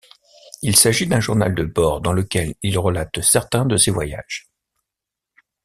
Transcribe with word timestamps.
Il 0.63 0.75
s'agit 0.75 1.05
d'un 1.05 1.19
journal 1.19 1.53
de 1.53 1.63
bord 1.63 2.01
dans 2.01 2.11
lequel 2.11 2.55
il 2.63 2.79
relate 2.79 3.21
certains 3.21 3.65
de 3.67 3.77
ses 3.77 3.91
voyages. 3.91 4.47